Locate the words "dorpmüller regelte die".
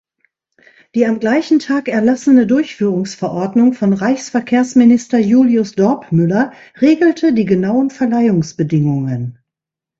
5.73-7.45